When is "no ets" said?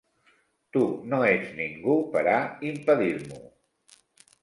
1.11-1.53